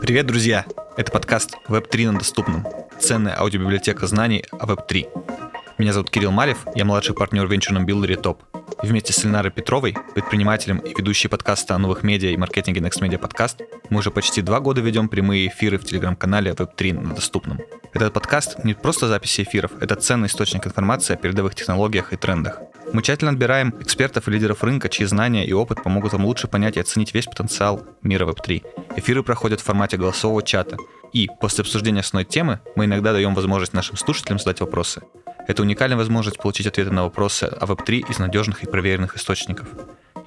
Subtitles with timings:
[0.00, 0.64] Привет, друзья!
[0.96, 2.66] Это подкаст Web3 на доступном.
[2.98, 5.06] Ценная аудиобиблиотека знаний о Web3.
[5.78, 8.42] Меня зовут Кирилл Малев, я младший партнер в венчурном билдере ТОП.
[8.82, 13.00] И вместе с Ленарой Петровой, предпринимателем и ведущей подкаста о новых медиа и маркетинге Next
[13.00, 17.60] Media Podcast, мы уже почти два года ведем прямые эфиры в телеграм-канале Web3 на доступном.
[17.92, 22.60] Этот подкаст не просто записи эфиров, это ценный источник информации о передовых технологиях и трендах.
[22.92, 26.76] Мы тщательно отбираем экспертов и лидеров рынка, чьи знания и опыт помогут вам лучше понять
[26.76, 28.64] и оценить весь потенциал мира Web3.
[28.96, 30.76] Эфиры проходят в формате голосового чата.
[31.12, 35.02] И после обсуждения основной темы мы иногда даем возможность нашим слушателям задать вопросы.
[35.46, 39.68] Это уникальная возможность получить ответы на вопросы о Web3 из надежных и проверенных источников.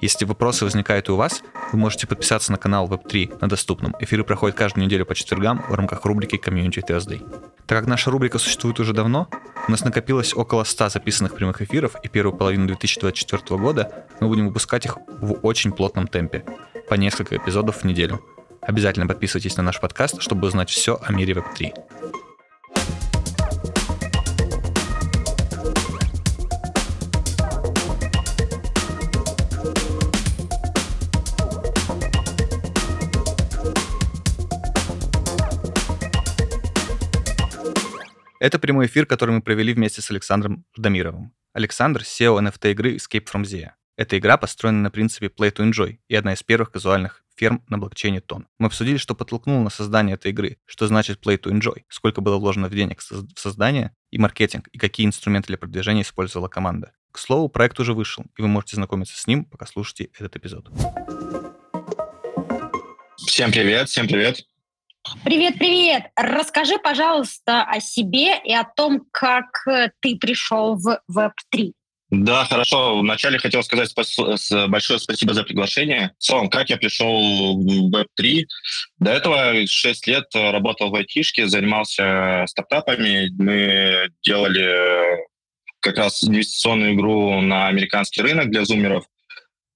[0.02, 3.94] Если вопросы возникают и у вас, вы можете подписаться на канал Web3 на доступном.
[4.00, 7.20] Эфиры проходят каждую неделю по четвергам в рамках рубрики Community Thursday.
[7.66, 9.28] Так как наша рубрика существует уже давно,
[9.68, 14.48] у нас накопилось около 100 записанных прямых эфиров, и первую половину 2024 года мы будем
[14.48, 16.44] выпускать их в очень плотном темпе,
[16.88, 18.20] по несколько эпизодов в неделю.
[18.60, 22.31] Обязательно подписывайтесь на наш подкаст, чтобы узнать все о мире Web3.
[38.42, 41.32] Это прямой эфир, который мы провели вместе с Александром Ждамировым.
[41.52, 43.74] Александр– SEO NFT игры Escape from Zia.
[43.96, 47.78] Эта игра построена на принципе Play to Enjoy и одна из первых казуальных ферм на
[47.78, 48.48] блокчейне Тон.
[48.58, 52.36] Мы обсудили, что подтолкнуло на создание этой игры, что значит Play to Enjoy, сколько было
[52.36, 56.94] вложено в денег в создание и маркетинг, и какие инструменты для продвижения использовала команда.
[57.12, 60.68] К слову, проект уже вышел, и вы можете знакомиться с ним, пока слушаете этот эпизод.
[63.24, 64.51] Всем привет, всем привет.
[65.24, 66.04] Привет, привет!
[66.16, 71.72] Расскажи, пожалуйста, о себе и о том, как э, ты пришел в Web3.
[72.10, 73.00] Да, хорошо.
[73.00, 76.12] Вначале хотел сказать большое спасибо за приглашение.
[76.18, 78.44] В целом, как я пришел в Web3?
[78.98, 83.30] До этого 6 лет работал в айтишке, занимался стартапами.
[83.38, 85.24] Мы делали
[85.80, 89.04] как раз инвестиционную игру на американский рынок для зумеров.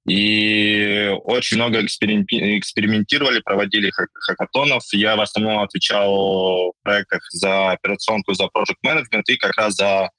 [0.08, 4.84] И очень много экспериментировали, проводили хакатонов.
[4.92, 10.10] Я в основном отвечал в проектах за операционку, за project management и как раз за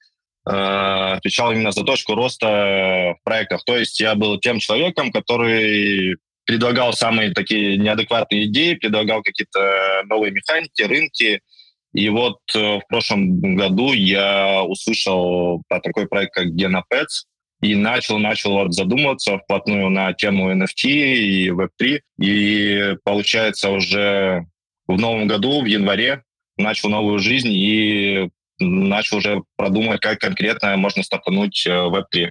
[0.46, 3.64] э, отвечал именно за точку роста в проектах.
[3.64, 10.32] То есть я был тем человеком, который предлагал самые такие неадекватные идеи, предлагал какие-то новые
[10.32, 11.40] механики, рынки.
[11.94, 17.24] И вот э, в прошлом году я услышал про такой проект, как GenaPets,
[17.60, 22.00] и начал, начал вот задумываться вплотную на тему NFT и Web3.
[22.20, 24.46] И получается уже
[24.86, 26.22] в новом году, в январе,
[26.56, 28.30] начал новую жизнь и
[28.60, 32.30] начал уже продумывать, как конкретно можно стартануть э, Web3.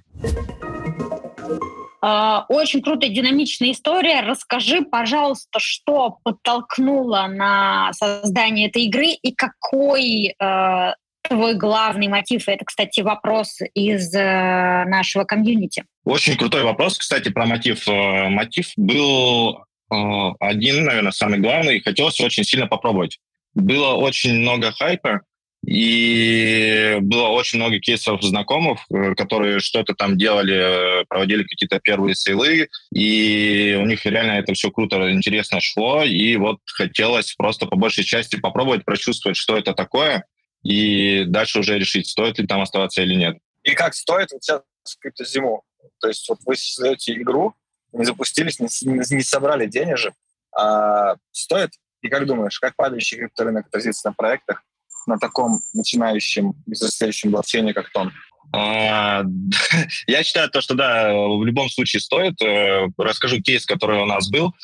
[2.00, 4.20] А, очень крутая, динамичная история.
[4.20, 10.92] Расскажи, пожалуйста, что подтолкнуло на создание этой игры и какой э,
[11.28, 12.48] твой главный мотив?
[12.48, 15.84] Это, кстати, вопрос из э, нашего комьюнити.
[16.04, 17.86] Очень крутой вопрос, кстати, про мотив.
[17.88, 19.58] Э, мотив был
[19.92, 19.94] э,
[20.40, 21.80] один, наверное, самый главный.
[21.80, 23.18] Хотелось очень сильно попробовать.
[23.54, 25.22] Было очень много хайпа,
[25.66, 28.80] и было очень много кейсов знакомых,
[29.16, 35.10] которые что-то там делали, проводили какие-то первые сейлы, и у них реально это все круто,
[35.12, 40.24] интересно шло, и вот хотелось просто по большей части попробовать прочувствовать, что это такое,
[40.62, 43.38] и дальше уже решить, стоит ли там оставаться или нет.
[43.62, 44.62] И как стоит вот сейчас
[45.00, 45.62] криптозиму?
[46.00, 47.54] То есть вот вы создаете игру,
[47.92, 48.68] не запустились, не,
[49.16, 50.14] не собрали денежек,
[50.56, 51.70] а стоит?
[52.02, 54.62] И как думаешь, как падающий крипторынок отразится на проектах
[55.06, 58.12] на таком начинающем и взрослеющем блокчейне, как Тон?
[58.52, 59.24] А,
[60.06, 62.40] я считаю то, что да, в любом случае стоит.
[62.42, 64.54] Э, расскажу кейс, который у нас был.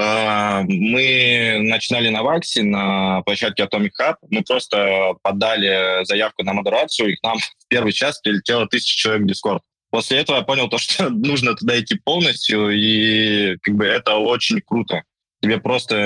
[0.00, 4.14] А, мы начинали на Ваксе, на площадке Atomic Hub.
[4.30, 9.22] Мы просто подали заявку на модерацию, и к нам в первый час прилетело тысяча человек
[9.22, 9.60] в Discord.
[9.90, 14.60] После этого я понял то, что нужно туда идти полностью, и как бы это очень
[14.60, 15.02] круто.
[15.42, 15.96] Тебе просто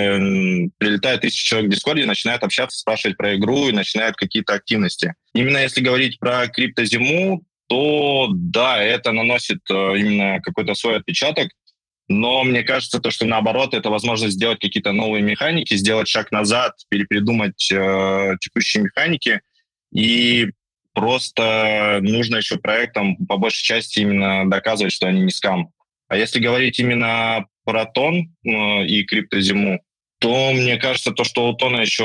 [0.79, 5.15] прилетает тысяча человек в Дискорде, начинают общаться, спрашивать про игру и начинают какие-то активности.
[5.35, 11.49] Именно если говорить про криптозиму, то да, это наносит э, именно какой-то свой отпечаток.
[12.13, 16.75] Но мне кажется, то, что наоборот, это возможность сделать какие-то новые механики, сделать шаг назад,
[16.89, 19.41] перепридумать э, текущие механики.
[19.93, 20.49] И
[20.93, 25.71] просто нужно еще проектам по большей части именно доказывать, что они не скам.
[26.09, 29.81] А если говорить именно про тон э, и криптозиму,
[30.19, 32.05] то мне кажется, то, что у Тона еще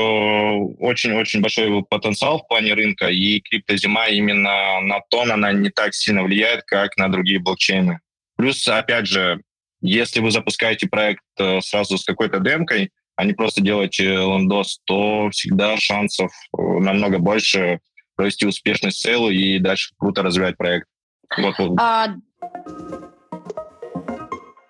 [0.80, 6.24] очень-очень большой потенциал в плане рынка, и криптозима именно на тон она не так сильно
[6.24, 8.00] влияет, как на другие блокчейны.
[8.36, 9.40] Плюс, опять же,
[9.80, 15.28] Если вы запускаете проект э, сразу с какой-то демкой, а не просто делаете лендос, то
[15.30, 17.80] всегда шансов э, намного больше
[18.16, 20.88] провести успешный сейл и дальше круто развивать проект.
[21.36, 21.54] Вот.
[21.78, 22.14] А,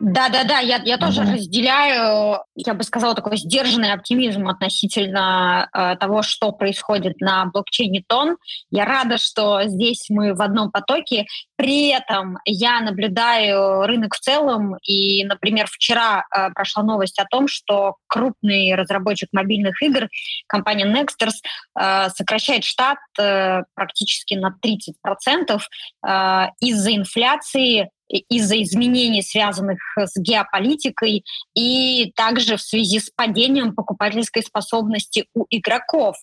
[0.00, 1.33] да, да, да, я, я тоже mm-hmm.
[1.35, 8.37] разделяю, я бы сказала, такой сдержанный оптимизм относительно э, того, что происходит на блокчейне TON.
[8.71, 11.27] Я рада, что здесь мы в одном потоке.
[11.56, 17.49] При этом я наблюдаю рынок в целом, и, например, вчера э, прошла новость о том,
[17.49, 20.09] что крупный разработчик мобильных игр,
[20.47, 21.35] компания Nexters,
[21.77, 25.59] э, сокращает штат э, практически на 30%
[26.06, 31.25] э, из-за инфляции из-за изменений, связанных с геополитикой,
[31.55, 36.16] и также в связи с падением покупательской способности у игроков.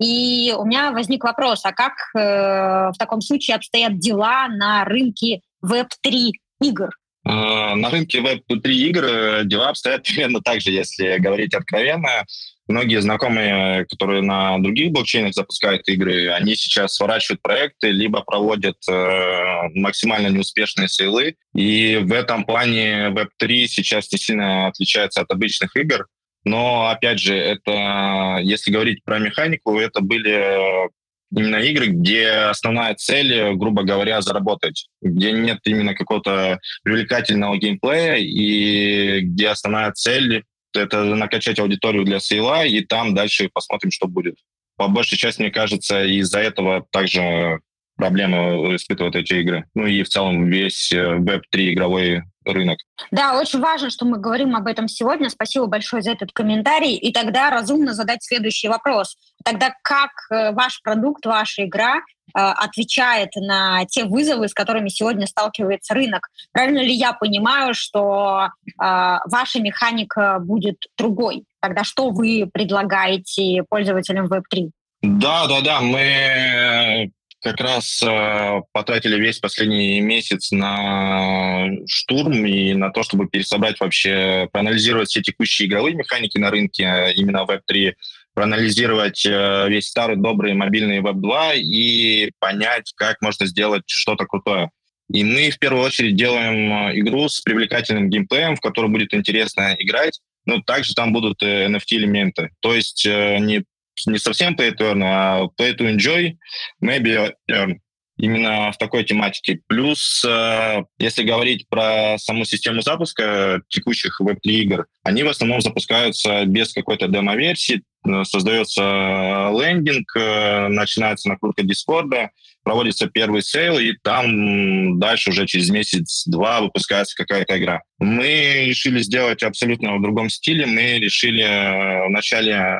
[0.00, 5.40] И у меня возник вопрос, а как э, в таком случае обстоят дела на рынке
[5.64, 6.30] Web3
[6.62, 6.90] игр?
[7.24, 12.24] Э, на рынке Web3 игр дела обстоят примерно так же, если говорить откровенно.
[12.68, 19.68] Многие знакомые, которые на других блокчейнах запускают игры, они сейчас сворачивают проекты, либо проводят э,
[19.74, 21.36] максимально неуспешные сейлы.
[21.54, 26.06] И в этом плане Web3 сейчас не сильно отличается от обычных игр.
[26.44, 30.90] Но, опять же, это, если говорить про механику, это были
[31.34, 39.20] именно игры, где основная цель, грубо говоря, заработать, где нет именно какого-то привлекательного геймплея и
[39.20, 40.44] где основная цель
[40.74, 44.36] это накачать аудиторию для сейла, и там дальше посмотрим, что будет.
[44.76, 47.60] По большей части, мне кажется, из-за этого также
[47.96, 49.64] проблемы испытывают эти игры.
[49.74, 52.78] Ну и в целом весь Web3 э, игровой рынок.
[53.10, 55.30] Да, очень важно, что мы говорим об этом сегодня.
[55.30, 56.96] Спасибо большое за этот комментарий.
[56.96, 59.16] И тогда разумно задать следующий вопрос.
[59.44, 62.00] Тогда как э, ваш продукт, ваша игра э,
[62.34, 66.28] отвечает на те вызовы, с которыми сегодня сталкивается рынок?
[66.52, 71.44] Правильно ли я понимаю, что э, ваша механика будет другой?
[71.60, 74.70] Тогда что вы предлагаете пользователям Web3?
[75.02, 75.80] Да, да, да.
[75.80, 77.10] Мы
[77.42, 84.48] как раз э, потратили весь последний месяц на штурм и на то, чтобы пересобрать вообще,
[84.52, 87.94] проанализировать все текущие игровые механики на рынке, э, именно Web3,
[88.34, 94.70] проанализировать э, весь старый добрый мобильный Web2 и понять, как можно сделать что-то крутое.
[95.12, 99.74] И мы в первую очередь делаем э, игру с привлекательным геймплеем, в которую будет интересно
[99.80, 102.50] играть, но также там будут NFT-элементы.
[102.60, 103.64] То есть не
[104.06, 106.36] не совсем play to earn, а play to enjoy,
[106.82, 107.78] maybe earn.
[108.18, 109.60] Именно в такой тематике.
[109.66, 116.44] Плюс, э, если говорить про саму систему запуска текущих Web3 игр, они в основном запускаются
[116.44, 122.30] без какой-то демо-версии, э, создается лендинг, э, начинается накрутка Дискорда,
[122.62, 127.80] проводится первый сейл, и там дальше уже через месяц-два выпускается какая-то игра.
[127.98, 130.66] Мы решили сделать абсолютно в другом стиле.
[130.66, 132.78] Мы решили вначале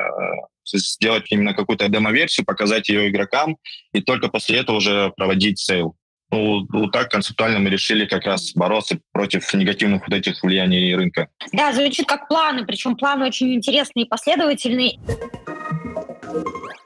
[0.65, 3.57] сделать именно какую-то демо-версию, показать ее игрокам,
[3.93, 5.95] и только после этого уже проводить сейл.
[6.31, 11.29] Ну, вот так концептуально мы решили как раз бороться против негативных вот этих влияний рынка.
[11.51, 14.99] Да, звучит как планы, причем планы очень интересные и последовательные.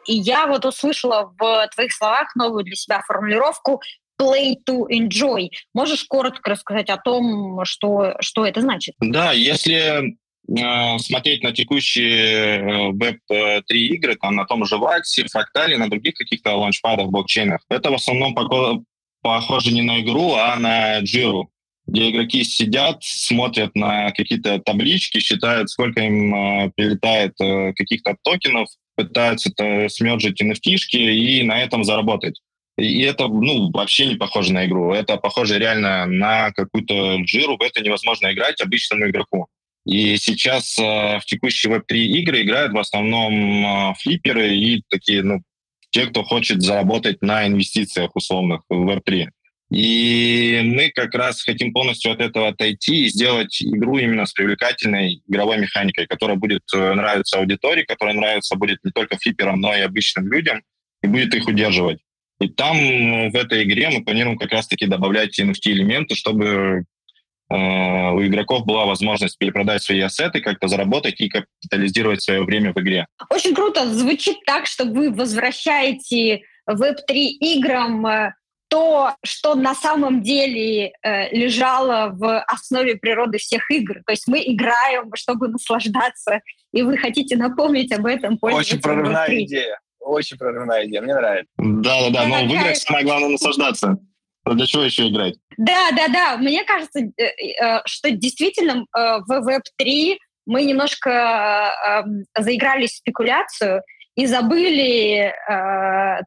[0.06, 3.81] И я вот услышала в твоих словах новую для себя формулировку
[4.21, 5.50] play to enjoy.
[5.73, 8.95] Можешь коротко рассказать о том, что, что это значит?
[9.00, 10.18] Да, если
[10.99, 16.56] смотреть на текущие Web3 э, игры, там на том же Ваксе, Фрактале, на других каких-то
[16.56, 18.33] лаунчпадах, блокчейнах, это в основном
[19.21, 21.49] похоже не на игру, а на джиру,
[21.85, 28.69] где игроки сидят, смотрят на какие-то таблички, считают, сколько им э, прилетает э, каких-то токенов,
[28.95, 32.39] пытаются это смерджить nft и на этом заработать.
[32.77, 34.94] И это ну, вообще не похоже на игру.
[34.94, 37.57] Это похоже реально на какую-то джиру.
[37.57, 39.47] В это невозможно играть обычному игроку.
[39.87, 43.31] И сейчас э, в текущие Web3 игры играют в основном
[43.65, 45.41] э, флипперы и такие, ну,
[45.91, 49.27] те, кто хочет заработать на инвестициях условных в Web3.
[49.71, 55.21] И мы как раз хотим полностью от этого отойти и сделать игру именно с привлекательной
[55.25, 59.79] игровой механикой, которая будет э, нравиться аудитории, которая нравится будет не только флипперам, но и
[59.79, 60.63] обычным людям,
[61.01, 61.99] и будет их удерживать.
[62.41, 62.75] И там
[63.31, 66.83] в этой игре мы планируем как раз-таки добавлять NFT-элементы, чтобы Э,
[67.49, 73.07] у игроков была возможность перепродать свои ассеты, как-то заработать и капитализировать свое время в игре.
[73.30, 73.85] Очень круто.
[73.94, 78.33] Звучит так, что вы возвращаете Web3 играм э,
[78.68, 84.01] то, что на самом деле э, лежало в основе природы всех игр.
[84.06, 86.42] То есть мы играем, чтобы наслаждаться,
[86.73, 89.80] и вы хотите напомнить об этом Очень прорывная идея.
[89.99, 91.01] Очень прорывная идея.
[91.01, 91.51] Мне нравится.
[91.57, 93.97] Да-да-да, но в играх самое главное наслаждаться.
[94.56, 95.35] Для чего еще играть?
[95.57, 96.37] Да, да, да.
[96.37, 103.81] Мне кажется, э, э, что действительно э, в Web3 мы немножко эм, заиграли в спекуляцию
[104.16, 105.31] и забыли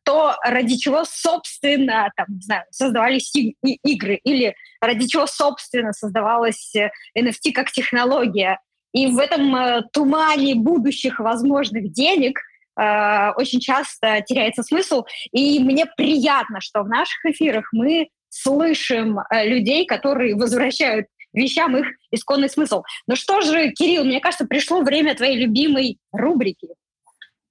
[0.05, 6.73] то, ради чего, собственно, там, не знаю, создавались игры или ради чего, собственно, создавалась
[7.19, 8.61] NFT как технология.
[8.93, 12.39] И в этом тумане будущих возможных денег
[12.77, 15.05] очень часто теряется смысл.
[15.33, 21.87] И мне приятно, что в наших эфирах мы слышим э, людей, которые возвращают вещам их
[22.11, 22.83] исконный смысл.
[23.07, 26.69] Ну что же, Кирилл, мне кажется, пришло время твоей любимой рубрики.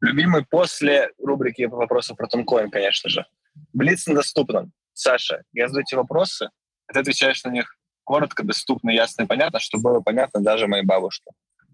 [0.01, 3.25] Любимый после рубрики вопросов про Тонкоин, конечно же.
[3.73, 4.71] Блиц на доступном.
[4.93, 6.49] Саша, я задаю тебе вопросы,
[6.87, 10.83] а ты отвечаешь на них коротко, доступно, ясно и понятно, чтобы было понятно даже моей
[10.83, 11.31] бабушке.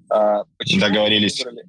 [0.10, 1.44] А, почему Договорились.
[1.44, 1.66] Выбрали,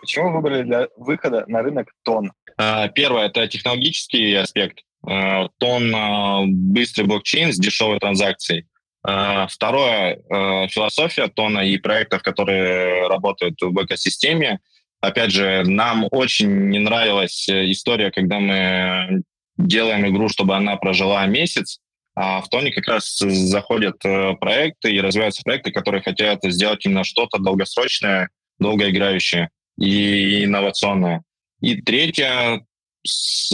[0.00, 2.32] почему выбрали для выхода на рынок тон?
[2.56, 4.80] А, первое– это технологический аспект.
[5.06, 8.66] Э, тон э, быстрый блокчейн с дешевой транзакцией.
[9.06, 10.20] Э, второе–
[10.68, 14.60] философия тона и проектов, которые работают в экосистеме.
[15.00, 19.22] Опять же, нам очень не нравилась история, когда мы
[19.58, 21.80] делаем игру, чтобы она прожила месяц,
[22.16, 27.38] а в тоне как раз заходят проекты и развиваются проекты, которые хотят сделать именно что-то
[27.38, 31.22] долгосрочное, долгоиграющее и инновационное.
[31.60, 32.64] И третье,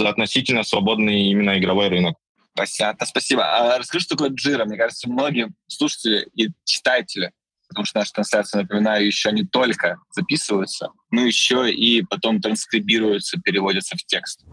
[0.05, 2.17] относительно свободный именно игровой рынок.
[2.55, 2.97] Спасибо.
[3.05, 3.45] Спасибо.
[3.45, 4.65] А расскажи, что такое джира.
[4.65, 7.31] Мне кажется, многие слушатели и читатели,
[7.69, 13.97] потому что наши трансляции, напоминаю, еще не только записываются, но еще и потом транскрибируются, переводятся
[13.97, 14.45] в текст.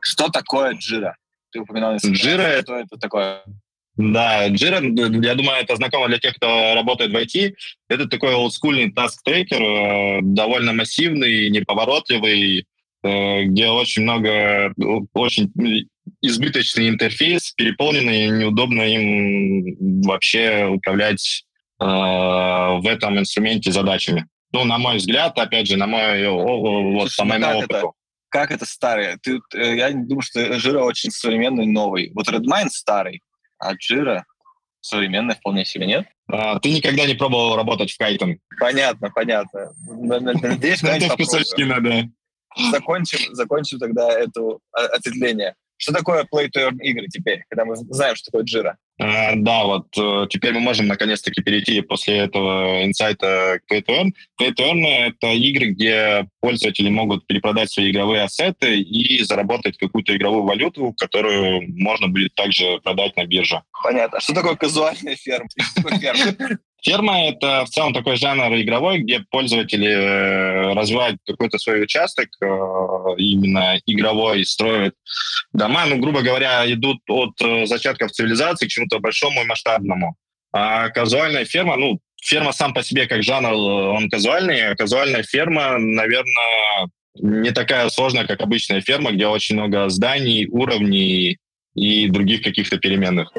[0.00, 1.16] Что такое джира?
[1.52, 3.44] Ты упоминал Джира— это такое?
[3.96, 4.80] Да, Jira,
[5.24, 7.54] я думаю, это знакомо для тех, кто работает в IT.
[7.88, 12.66] Это такой олдскульный таск-трекер, э, довольно массивный, неповоротливый,
[13.04, 14.72] Э, где очень много,
[15.12, 15.52] очень
[16.20, 21.44] избыточный интерфейс, переполненный, неудобно им вообще управлять
[21.80, 24.26] э, в этом инструменте задачами.
[24.52, 27.74] Ну, на мой взгляд, опять же, на мой, вот, Слушай, по моему как опыту.
[27.74, 27.86] Это,
[28.28, 29.18] как это старое?
[29.20, 32.12] Ты, э, я думаю, что Jira очень современный, новый.
[32.14, 33.20] Вот Redmine старый,
[33.62, 34.22] а Jira
[34.80, 36.06] современный вполне себе, нет?
[36.28, 38.38] А, ты никогда не пробовал работать в Кайтон?
[38.58, 39.72] Понятно, понятно.
[39.86, 42.10] Надеюсь, когда-нибудь надо
[42.70, 45.54] закончим, закончим тогда это ответвление.
[45.76, 48.74] Что такое play to earn игры теперь, когда мы знаем, что такое Jira?
[49.00, 53.88] Uh, да, вот uh, теперь мы можем наконец-таки перейти после этого инсайта к Play to
[53.88, 54.12] Earn.
[54.40, 60.14] Play to Earn— это игры, где пользователи могут перепродать свои игровые ассеты и заработать какую-то
[60.16, 63.62] игровую валюту, которую можно будет также продать на бирже.
[63.82, 64.18] Понятно.
[64.18, 65.48] А что такое казуальная ферма?
[66.82, 72.46] Ферма— это в целом такой жанр игровой, где пользователи э, развивают какой-то свой участок, э,
[73.18, 74.94] именно игровой, строят
[75.52, 80.16] дома, ну, грубо говоря, идут от э, зачатков цивилизации к чему-то большому и масштабному.
[80.52, 85.78] А казуальная ферма, ну, ферма сам по себе как жанр, он казуальный, а казуальная ферма,
[85.78, 91.38] наверное, не такая сложная, как обычная ферма, где очень много зданий, уровней
[91.74, 93.32] и других каких-то переменных.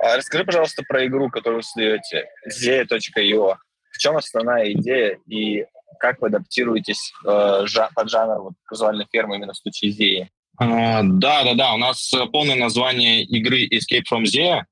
[0.00, 3.56] А расскажи, пожалуйста, про игру, которую вы создаете, zea.io.
[3.90, 5.64] В чем основная идея и
[5.98, 7.64] как вы адаптируетесь э,
[7.94, 10.30] под жанр вот, казуальной фермы именно в случае Зеи?
[10.60, 11.74] Uh, да, да, да.
[11.74, 14.62] У нас полное название игры Escape from Zea.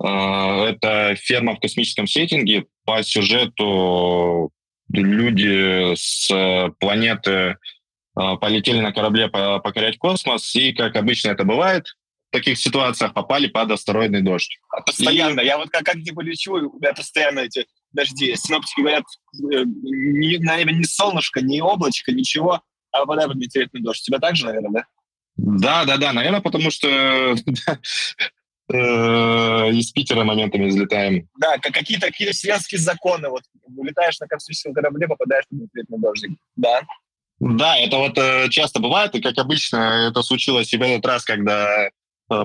[0.00, 2.66] Uh, это ферма в космическом сеттинге.
[2.84, 4.50] По сюжету
[4.92, 6.28] люди с
[6.78, 7.56] планеты
[8.16, 11.86] uh, полетели на корабле покорять космос, и, как обычно это бывает,
[12.32, 14.58] таких ситуациях попали под астероидный дождь.
[14.70, 15.40] А постоянно.
[15.40, 15.46] И...
[15.46, 18.34] Я вот как, как типа лечу, у меня постоянно эти дожди.
[18.34, 23.82] Синоптики говорят, э, ни, на небе ни солнышко, ни облачко, ничего, а попадает под метеоритный
[23.82, 24.02] дождь.
[24.02, 24.86] Тебя также, наверное, да?
[25.36, 27.34] Да, да, да, наверное, потому что э,
[28.72, 31.28] из Питера моментами взлетаем.
[31.38, 33.28] Да, какие-то какие вселенские законы.
[33.28, 33.42] Вот
[33.76, 36.26] улетаешь на космическом корабле, попадаешь под метеоритный дождь.
[36.56, 36.80] Да.
[37.40, 41.24] Да, это вот э, часто бывает, и как обычно это случилось и в этот раз,
[41.24, 41.90] когда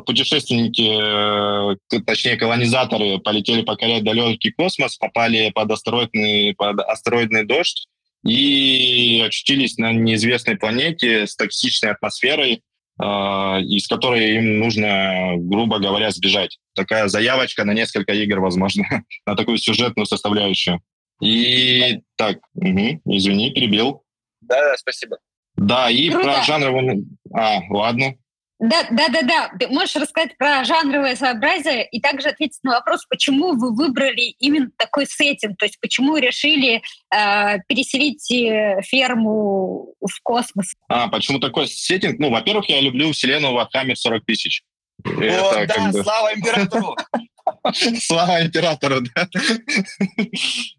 [0.06, 7.88] путешественники, э, точнее колонизаторы, полетели покорять далекий космос, попали под астероидный, под астероидный дождь
[8.26, 12.62] и очутились на неизвестной планете с токсичной атмосферой,
[13.00, 16.58] э, из которой им нужно, грубо говоря, сбежать.
[16.76, 18.84] Такая заявочка на несколько игр, возможно,
[19.26, 20.82] на такую сюжетную составляющую.
[21.22, 24.04] И так, угу, извини, перебил.
[24.42, 25.18] Да, да, спасибо.
[25.56, 26.26] Да, и Круто.
[26.26, 27.06] про жанровую...
[27.34, 28.16] А, ладно.
[28.60, 29.52] Да, да, да, да.
[29.60, 34.70] Ты можешь рассказать про жанровое своеобразие и также ответить на вопрос, почему вы выбрали именно
[34.78, 36.82] такой сеттинг, то есть почему решили
[37.14, 40.74] э, переселить э, ферму в космос?
[40.90, 42.18] А, почему такой сеттинг?
[42.20, 44.64] Ну, во-первых, я люблю вселенную Warhammer 40 тысяч.
[45.06, 46.04] О, да, бы...
[46.04, 46.96] слава императору!
[48.02, 49.28] Слава императору, да.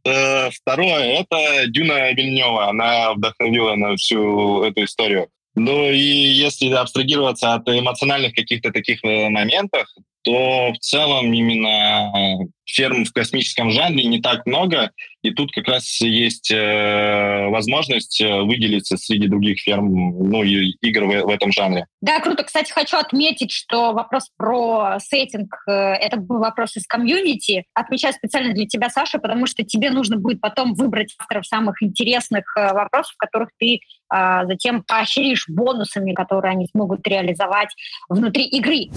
[0.04, 2.68] Э, второе, это Дюна Вильнева.
[2.68, 5.30] Она вдохновила на всю эту историю.
[5.58, 9.88] Ну и если абстрагироваться от эмоциональных каких-то таких э, моментов,
[10.22, 14.90] то в целом именно ферм в космическом жанре не так много,
[15.22, 21.04] и тут как раз есть э, возможность э, выделиться среди других ферм, ну и игр
[21.04, 21.87] в, в этом жанре.
[22.00, 22.44] Да, круто.
[22.44, 27.64] Кстати, хочу отметить, что вопрос про сеттинг э,— это был вопрос из комьюнити.
[27.75, 32.44] Отмечаю специально для тебя, Саша, потому что тебе нужно будет потом выбрать авторов самых интересных
[32.56, 33.80] э, вопросов, которых ты
[34.14, 37.75] э, затем поощришь бонусами, которые они смогут реализовать
[38.08, 38.88] внутри игры.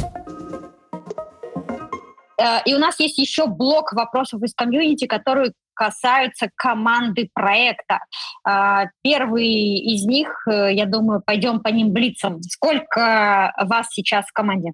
[2.40, 8.00] Э, и у нас есть еще блок вопросов из комьюнити, которые касаются команды проекта.
[8.48, 12.42] Э, первый из них, э, я думаю, пойдем по ним блицам.
[12.44, 14.74] Сколько вас сейчас в команде?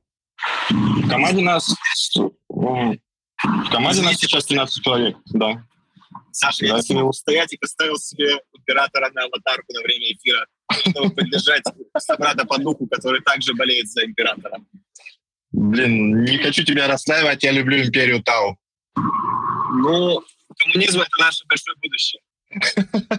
[0.70, 1.76] В команде нас...
[3.40, 5.64] В команде нас сейчас 13 человек, да.
[6.32, 11.10] Саша, да, я не устоять и поставил себе оператора на аватарку на время эфира, чтобы
[11.12, 11.64] поддержать
[12.00, 14.58] собрата по духу, который также болеет за императора.
[15.58, 18.58] Блин, не хочу тебя расстраивать, я люблю империю Тау.
[18.96, 20.22] Ну,
[20.60, 22.22] коммунизм— это наше большое будущее.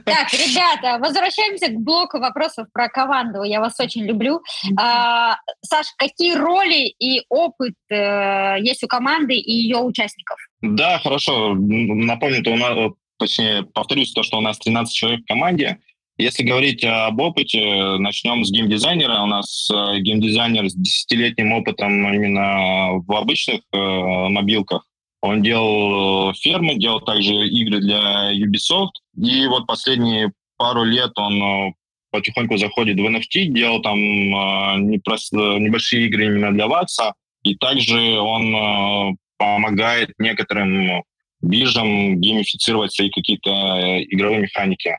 [0.04, 3.42] Так, ребята, возвращаемся к блоку вопросов про команду.
[3.42, 4.40] Я вас очень люблю.
[4.78, 10.38] А, Саш, какие роли и опыт э, есть у команды и ее участников?
[10.62, 11.54] Да, хорошо.
[11.54, 15.78] Напомню, то у нас, точнее, повторюсь то, что у нас 13 человек в команде.
[16.20, 19.22] Если говорить об опыте, начнем с геймдизайнера.
[19.22, 24.84] У нас э, геймдизайнер с десятилетним опытом именно в обычных э, мобилках.
[25.20, 28.98] Он делал фермы, делал также игры для Ubisoft.
[29.16, 31.72] И вот последние пару лет он э,
[32.10, 37.14] потихоньку заходит в NFT, делал там э, небольшие игры именно для Вакса.
[37.44, 41.04] И также он э, помогает некоторым
[41.42, 44.98] биржам геймифицировать свои какие-то игровые механики.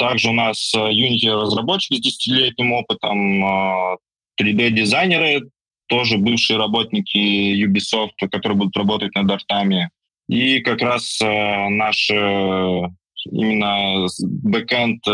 [0.00, 3.44] Также у нас э, Unity-разработчик с 10-летним опытом,
[4.40, 5.40] 3D-дизайнеры, э,
[5.88, 7.18] тоже бывшие работники
[7.66, 9.90] Ubisoft, которые будут работать над артами.
[10.26, 12.08] И как раз э, наш
[13.30, 15.04] именно бэкэнд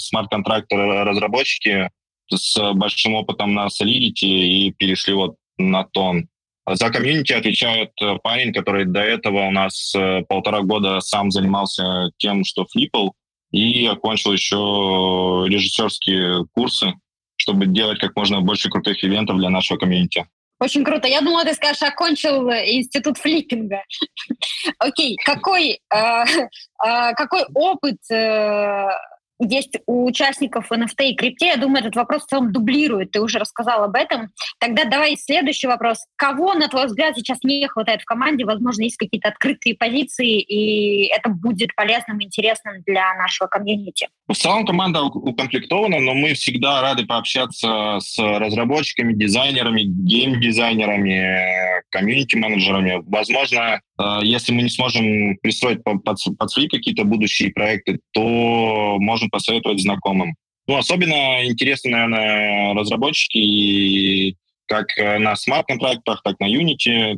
[0.00, 1.90] смарт-контракт разработчики
[2.32, 6.28] с большим опытом на Solidity и перешли вот на TON.
[6.66, 7.90] За комьюнити отвечает
[8.22, 9.94] парень, который до этого у нас
[10.28, 13.14] полтора года сам занимался тем, что флипал,
[13.50, 16.92] и окончил еще режиссерские курсы,
[17.36, 20.26] чтобы делать как можно больше крутых ивентов для нашего комьюнити.
[20.60, 21.06] Очень круто.
[21.06, 23.82] Я думала, ты скажешь, окончил институт флиппинга.
[24.78, 25.98] Окей, какой, э,
[26.84, 28.88] э, какой опыт э,
[29.38, 31.46] есть у участников NFT и крипте.
[31.46, 33.12] Я думаю, этот вопрос в целом дублирует.
[33.12, 34.28] Ты уже рассказал об этом.
[34.58, 35.98] Тогда давай следующий вопрос.
[36.16, 38.44] Кого, на твой взгляд, сейчас не хватает в команде?
[38.44, 44.08] Возможно, есть какие-то открытые позиции, и это будет полезным и интересным для нашего комьюнити.
[44.26, 53.02] В целом команда укомплектована, но мы всегда рады пообщаться с разработчиками, дизайнерами, гейм-дизайнерами, комьюнити-менеджерами.
[53.06, 53.80] Возможно, э,
[54.22, 60.34] если мы не сможем пристроить под, под свои какие-то будущие проекты, то можем посоветовать знакомым.
[60.66, 67.16] Ну, особенно интересны, наверное, разработчики как на смарт-контрактах, так на Unity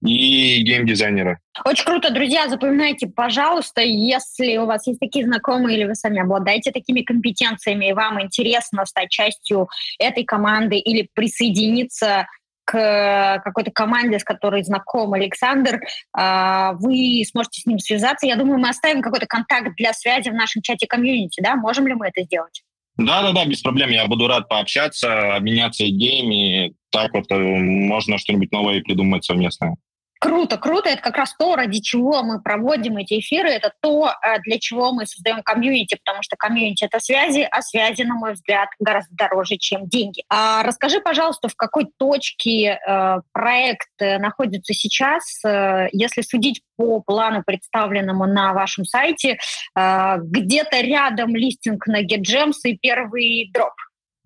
[0.00, 1.38] и геймдизайнеры.
[1.64, 6.70] Очень круто, друзья, запоминайте, пожалуйста, если у вас есть такие знакомые или вы сами обладаете
[6.70, 12.26] такими компетенциями, и вам интересно стать частью этой команды или присоединиться
[12.68, 15.80] к какой-то команде, с которой знаком Александр,
[16.12, 18.26] а, вы сможете с ним связаться.
[18.26, 21.56] Я думаю, мы оставим какой-то контакт для связи в нашем чате комьюнити, да?
[21.56, 22.62] Можем ли мы это сделать?
[22.98, 23.88] Да-да-да, без проблем.
[23.88, 26.74] Я буду рад пообщаться, обменяться идеями.
[26.90, 29.76] Так вот э, можно что-нибудь новое придумать совместное.
[30.20, 30.88] Круто, круто.
[30.88, 33.50] Это как раз то, ради чего мы проводим эти эфиры.
[33.50, 38.02] Это то, э, для чего мы создаем комьюнити, потому что комьюнити— это связи, а связи,
[38.02, 40.24] на мой взгляд, гораздо дороже, чем деньги.
[40.28, 47.00] А расскажи, пожалуйста, в какой точке э, проект э, находится сейчас, э, если судить по
[47.00, 49.38] плану, представленному на вашем сайте,
[49.76, 53.72] э, где-то рядом листинг на GetGems и первый дроп?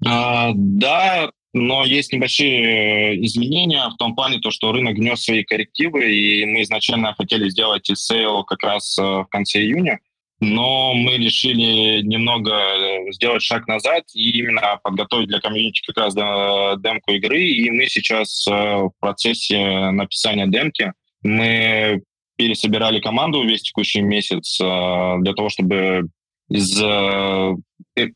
[0.06, 5.44] А, да, но есть небольшие э, изменения в том плане, то, что рынок внес свои
[5.44, 10.00] коррективы, и мы изначально хотели сделать сейл как раз э, в конце июня,
[10.40, 16.14] но мы решили немного э, сделать шаг назад и именно подготовить для комьюнити как раз
[16.14, 17.42] демку игры.
[17.42, 20.92] И мы сейчас в процессе написания демки.
[21.22, 22.02] Мы
[22.36, 26.08] пересобирали команду весь текущий месяц для того, чтобы
[26.48, 26.80] из,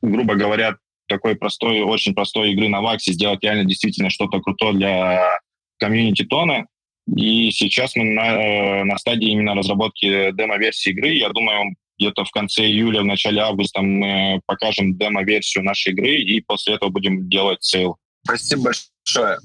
[0.02, 4.74] грубо говоря, такой простой, очень простой игры на WAX е сделать реально действительно что-то крутое
[4.74, 5.38] для
[5.78, 6.66] комьюнити TON а.
[7.14, 11.10] И сейчас мы на, э, на стадии именно разработки демо-версии игры.
[11.10, 16.40] Я думаю, где-то в конце июля, в начале августа мы покажем демо-версию нашей игры, и
[16.40, 17.96] после этого будем делать sale.
[18.24, 19.38] Спасибо большое.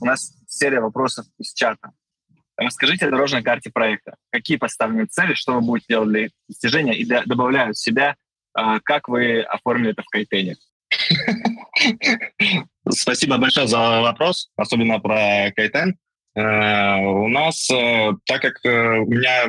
[0.00, 1.92] У нас серия вопросов из чата.
[2.56, 4.16] Расскажите о дорожной карте проекта.
[4.30, 8.16] Какие поставлены цели, что вы будете делать для достижения, и добавляют в себя
[8.84, 10.56] как вы оформили это в Кайтене?
[12.88, 15.96] Спасибо большое за вопрос, особенно про Кайтен.
[16.38, 19.48] Э, у нас, э, так как э, у меня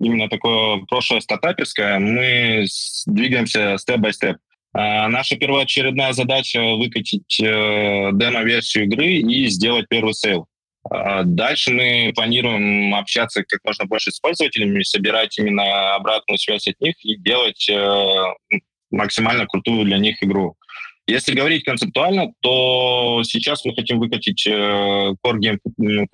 [0.00, 2.66] именно такое прошлое стартаперское, мы
[3.06, 4.36] двигаемся step-by-step.
[4.74, 10.46] Наша первоочередная задача— выкатить демо-версию игры и сделать первый sale.
[10.90, 16.80] А дальше мы планируем общаться как можно больше с пользователями, собирать именно обратную связь от
[16.80, 18.58] них и делать э,
[18.90, 20.56] максимально крутую для них игру.
[21.06, 24.50] Если говорить концептуально, то сейчас мы хотим выкатить э,
[25.24, 25.58] core, game,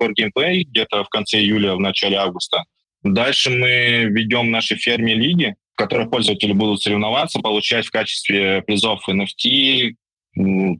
[0.01, 2.63] core gameplay где-то в конце июля, в начале августа.
[3.03, 9.95] Дальше мы введем наши фарм-лиги, в которых пользователи будут соревноваться, получать в качестве призов NFT,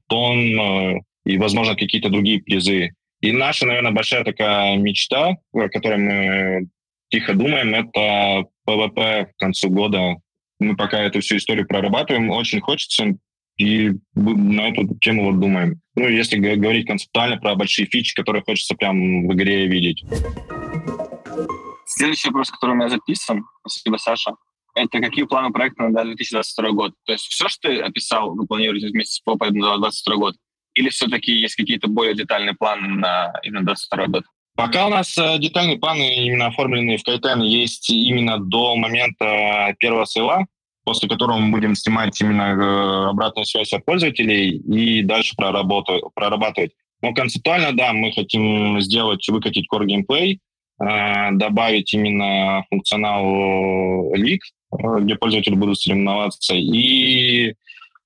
[0.08, 2.94] TON э, и, возможно, какие-то другие призы.
[3.26, 6.68] И наша, наверное, большая такая мечта, о которой мы
[7.10, 10.18] тихо думаем, это PvP к концу года.
[10.60, 12.30] Мы пока эту всю историю прорабатываем.
[12.30, 13.18] Очень хочется,
[13.58, 15.82] и на эту тему вот думаем.
[15.96, 20.04] Ну, если говорить концептуально про большие фичи, которые хочется прям в игре видеть.
[21.88, 24.36] Следующий вопрос, который у меня записан, спасибо, Саша,
[24.76, 26.94] это какие планы проекта на 2022 год?
[27.06, 30.36] То есть все, что ты описал, вы планируете вместе с ПОПой на 2022 год?
[30.76, 34.24] Или все-таки есть какие-то более детальные планы на именно 22 год?
[34.56, 40.06] Пока у нас э, детальные планы именно оформленные в Кайтен есть именно до момента первого
[40.06, 40.46] сейла,
[40.86, 46.72] после которого мы будем снимать именно э, обратную связь от пользователей и дальше прорабатывать.
[47.02, 50.38] Но концептуально, да, мы хотим сделать, выкатить core
[50.80, 57.56] э, добавить именно функционал лиг, где пользователи будут соревноваться, и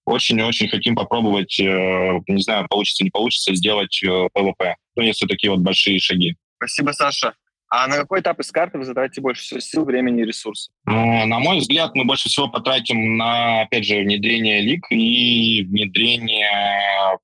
[0.10, 4.02] очень-очень хотим попробовать, э, не знаю, получится не получится, сделать.
[4.04, 6.36] Э, ну, если такие вот большие шаги.
[6.58, 7.34] Спасибо, Саша.
[7.72, 10.74] А на какой этап из карты вы затратите больше всего сил, времени и ресурсов?
[10.86, 16.50] Ну, на мой взгляд, мы больше всего потратим на, опять же, внедрение лик и внедрение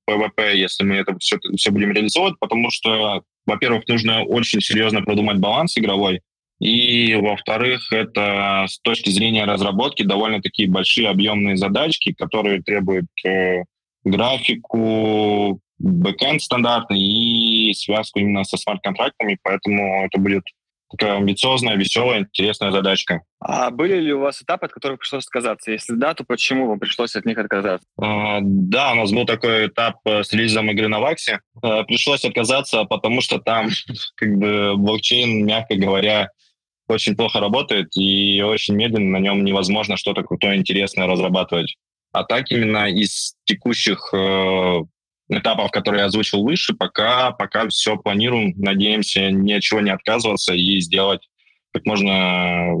[0.08, 5.38] PvP, если мы это все, все будем реализовывать, потому что, во-первых, нужно очень серьезно продумать
[5.38, 6.20] баланс игровой,
[6.58, 13.64] и, во-вторых, это с точки зрения разработки довольно такие большие объемные задачки, которые требуют э,
[14.04, 20.44] графику, бэкэнд стандартный и связку именно со смарт-контрактами, поэтому это будет
[20.90, 23.22] такая амбициозная, веселая, интересная задачка.
[23.40, 25.72] А были ли у вас этапы, от которых пришлось отказаться?
[25.72, 27.86] Если да, то почему вам пришлось от них отказаться?
[28.00, 31.40] А, да, у нас был такой этап э, с релизом игры на Ваксе.
[31.60, 33.68] А, пришлось отказаться, потому что там
[34.14, 36.30] как бы блокчейн, мягко говоря,
[36.88, 41.76] очень плохо работает, и очень медленно на нем невозможно что-то крутое, интересное разрабатывать.
[42.12, 44.82] А так именно из текущих э,
[45.28, 50.54] этапов, которые я озвучил выше, пока, пока все планируем, надеемся ни от чего не отказываться
[50.54, 51.28] и сделать
[51.72, 52.76] как можно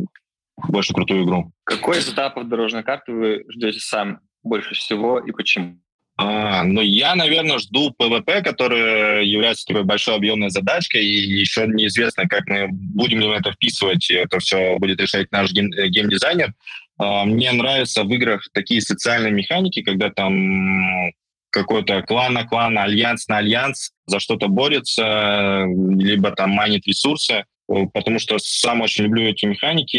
[0.68, 1.52] больше крутую игру.
[1.64, 5.80] Какой из этапов дорожной карты вы ждете сам больше всего и почему?
[6.18, 12.26] А, ну, я, наверное, жду PvP, который является такой большой объемной задачкой, и еще неизвестно,
[12.26, 16.54] как мы будем ли мы это вписывать, это все будет решать наш ген, э, геймдизайнер.
[16.98, 21.12] А, мне нравятся в играх такие социальные механики, когда там
[21.50, 27.44] какой-то клан на клан, альянс на альянс за что-то борется, либо там майнит ресурсы.
[27.68, 29.98] Э, потому что сам очень люблю эти механики.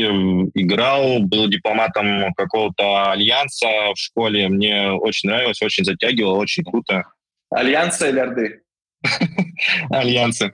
[0.54, 4.48] Играл, был дипломатом какого-то альянса в школе.
[4.48, 7.04] Мне очень нравилось, очень затягивало, очень круто.
[7.50, 8.62] Альянсы или Орды?
[9.90, 10.54] Альянсы.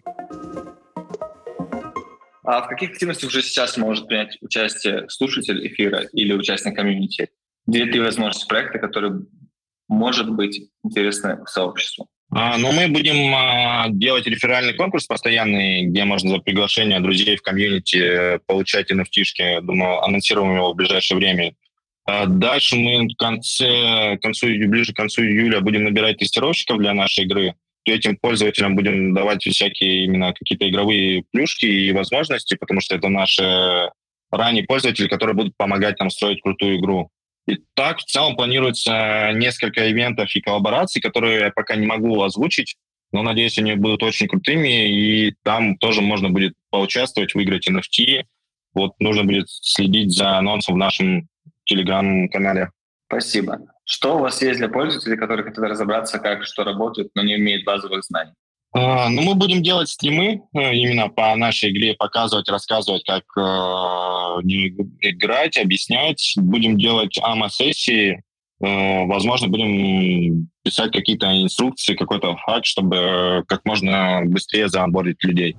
[2.45, 7.29] А в каких активностях уже сейчас может принять участие слушатель эфира или участник комьюнити?
[7.65, 9.21] Две-три возможности проекта, которые
[9.87, 12.09] может быть интересны сообществу.
[12.35, 17.43] А, но мы будем а, делать реферальный конкурс постоянный, где можно за приглашение друзей в
[17.43, 21.53] комьюнити э, получать NFT Думаю, анонсируем его в ближайшее время.
[22.05, 27.25] А дальше мы в конце, концу, ближе к концу июля будем набирать тестировщиков для нашей
[27.25, 27.55] игры.
[27.85, 33.09] И этим пользователям будем давать всякие именно какие-то игровые плюшки и возможности, потому что это
[33.09, 33.89] наше
[34.31, 37.09] ранние пользователи, которые будут помогать нам строить крутую игру.
[37.47, 42.77] И так в целом планируется несколько ивентов и коллабораций, которые я пока не могу озвучить,
[43.11, 48.23] но надеюсь, они будут очень крутыми, и там тоже можно будет поучаствовать, выиграть NFT.
[48.73, 51.27] Вот нужно будет следить за анонсом в нашем
[51.65, 52.71] телеграм-канале.
[53.07, 53.59] Спасибо.
[53.85, 57.65] Что у вас есть для пользователей, которые хотят разобраться, как что работает, но не имеют
[57.65, 58.33] базовых знаний?
[58.75, 64.41] Uh, ну, мы будем делать стримы uh, именно по нашей игре, показывать, рассказывать, как uh,
[64.99, 66.33] играть, объяснять.
[66.37, 68.23] Будем делать АМА-сессии.
[68.59, 75.57] Возможно, будем писать какие-то инструкции, какой-то факт, чтобы как можно быстрее заонбордить людей.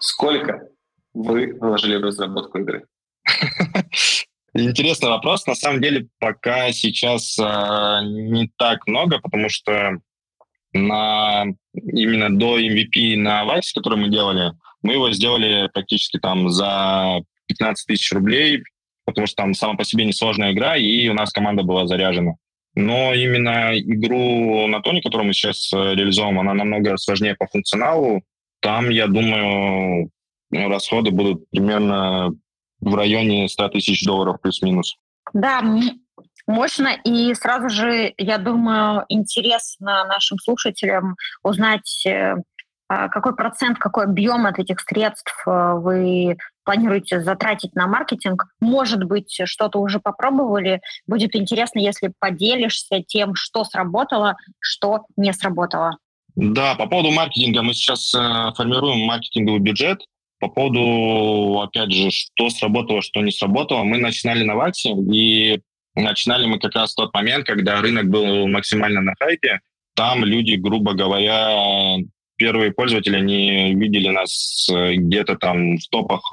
[0.00, 0.66] Сколько
[1.12, 2.86] вы вложили в разработку игры?
[4.54, 5.46] Интересный вопрос.
[5.46, 10.00] На самом деле, пока сейчас не так много, потому что
[10.74, 17.22] на именно до MVP на Vice, который мы делали, мы его сделали практически там за
[17.46, 18.62] 15 тысяч рублей,
[19.06, 22.34] потому что там сама по себе несложная игра, и у нас команда была заряжена.
[22.74, 28.22] Но именно игру на Тоне, которую мы сейчас э, реализуем, она намного сложнее по функционалу.
[28.60, 30.10] Там, я думаю,
[30.50, 32.32] расходы будут примерно
[32.80, 34.96] в районе 100 тысяч долларов плюс-минус.
[35.32, 35.62] Да,
[36.46, 36.96] мощно.
[37.04, 42.36] И сразу же, я думаю, интересно нашим слушателям узнать, э,
[42.88, 48.46] а, какой процент, какой объем от этих средств э, вы планируете затратить на маркетинг.
[48.60, 50.80] Может быть, что-то уже попробовали.
[51.06, 55.98] Будет интересно, если поделишься тем, что сработало, что не сработало.
[56.36, 60.00] Да, по поводу маркетинга мы сейчас э, формируем маркетинговый бюджет.
[60.40, 65.62] По поводу, опять же, что сработало, что не сработало, мы начинали на Ваксе, и
[65.94, 69.60] Начинали мы как раз в тот момент, когда рынок был максимально на хайпе.
[69.94, 71.96] Там люди, грубо говоря,
[72.36, 76.32] первые пользователи, они видели нас э, где-то там в топах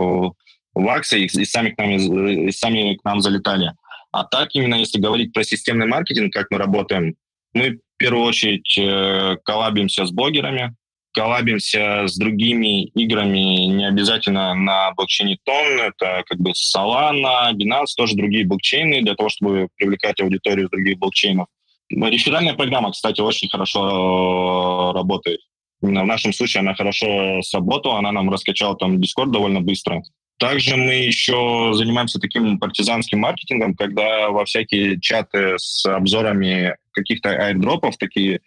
[0.73, 3.73] вакса и, и, сами к нам, и сами к нам залетали.
[4.11, 7.15] А так именно, если говорить про системный маркетинг, как мы работаем,
[7.53, 10.75] мы в первую очередь э, коллабимся с блогерами,
[11.13, 18.15] коллабимся с другими играми, не обязательно на блокчейне Тон, это как бы Solana, Binance, тоже
[18.15, 21.47] другие блокчейны для того, чтобы привлекать аудиторию других блокчейнов.
[21.89, 25.41] Реферальная программа, кстати, очень хорошо э, работает.
[25.81, 30.01] Именно в нашем случае она хорошо сработала, она нам раскачала там Discord довольно быстро.
[30.37, 37.97] Также мы еще занимаемся таким партизанским маркетингом, когда во всякие чаты с обзорами каких-то айрдропов,
[37.97, 38.41] такие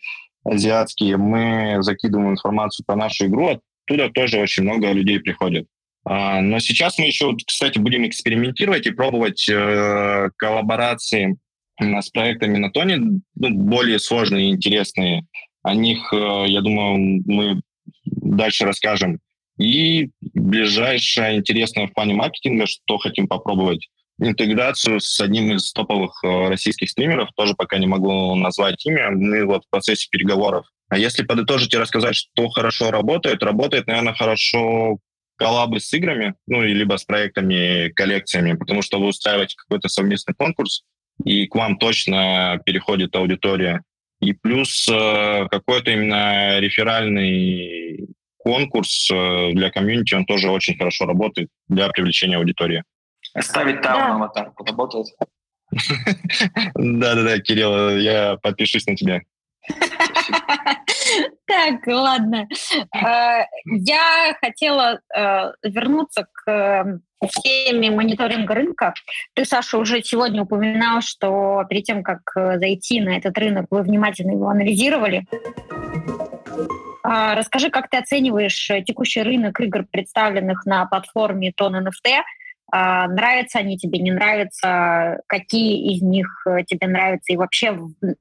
[0.44, 5.66] азиатские, мы закидываем информацию про нашу игру, оттуда тоже очень много людей приходит.
[6.04, 11.36] А, но сейчас мы еще, кстати, будем экспериментировать и пробовать э, коллаборации
[11.80, 15.26] с проектами на Тоне, ну, более сложные и интересные.
[15.62, 17.62] О них, э, я думаю, мы
[18.04, 19.18] дальше расскажем.
[19.58, 23.88] И ближайшее интересное в плане маркетинга, что хотим попробовать,
[24.20, 29.44] интеграцию с одним из топовых э, российских стримеров, тоже пока не могу назвать имя, мы
[29.44, 30.66] вот в процессе переговоров.
[30.88, 34.98] А если подытожить и рассказать, что хорошо работает, работает, наверное, хорошо
[35.36, 40.34] коллабы с играми, ну, и либо с проектами, коллекциями, потому что вы устраиваете какой-то совместный
[40.34, 40.84] конкурс,
[41.24, 43.82] и к вам точно переходит аудитория.
[44.20, 51.48] И плюс э, какой-то именно реферальный конкурс э, для комьюнити, он тоже очень хорошо работает
[51.68, 52.84] для привлечения аудитории.
[53.40, 54.14] Ставить там да.
[54.14, 55.06] аватарку работает?
[56.74, 59.22] Да-да-да, Кирилл, я подпишусь на тебя.
[61.46, 62.48] Так, ладно.
[62.94, 66.98] Э, я хотела э, вернуться к э,
[67.42, 68.94] теме мониторинга рынка.
[69.34, 74.32] Ты, Саша, уже сегодня упоминал, что перед тем, как зайти на этот рынок, вы внимательно
[74.32, 75.26] его анализировали.
[77.02, 82.22] А, расскажи, как ты оцениваешь текущий рынок игр, представленных на платформе Тон NFT, а,
[82.76, 87.78] нравятся они тебе, не нравятся, какие из них э, тебе нравятся и вообще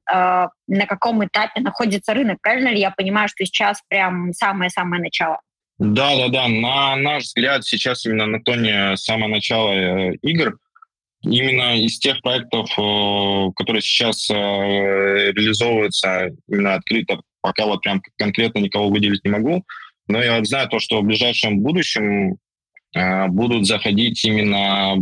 [0.08, 2.38] а, на каком этапе находится рынок.
[2.40, 5.40] Правильно ли я понимаю, что сейчас прям самое-самое начало?
[5.78, 6.46] Да, да, да.
[6.46, 10.56] На наш взгляд, сейчас именно на тоне самое начало э, игр.
[11.22, 18.88] Именно из тех проектов, э, которые сейчас реализовываются именно открыто, пока вот прям конкретно никого
[18.88, 19.64] выделить не могу.
[20.06, 22.36] Но я знаю то, что в ближайшем будущем
[22.94, 24.96] будут заходить именно,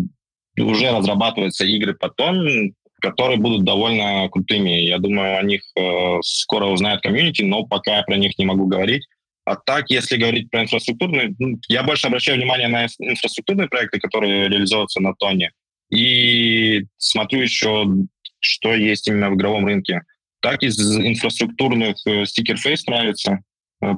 [0.59, 4.71] уже разрабатываются игры потом, которые будут довольно крутыми.
[4.71, 8.67] Я думаю, о них э, скоро узнает комьюнити, но пока я про них не могу
[8.67, 9.07] говорить.
[9.45, 14.49] А так, если говорить про инфраструктурные, ну, я больше обращаю внимание на инфраструктурные проекты, которые
[14.49, 15.51] реализуются на Тоне,
[15.91, 17.87] и смотрю еще,
[18.39, 20.03] что есть именно в игровом рынке.
[20.41, 23.41] Так из инфраструктурных Sticker э, Face нравится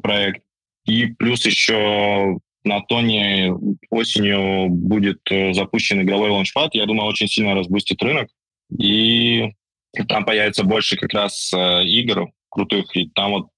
[0.02, 0.42] проект,
[0.86, 3.52] и плюс еще на Тоне
[3.90, 6.74] осенью будет э, запущен игровой лаунчпад.
[6.74, 8.28] Я думаю, очень сильно разбустит рынок.
[8.78, 9.52] И
[10.08, 12.96] там появится больше как раз э, игр крутых.
[12.96, 13.48] И там вот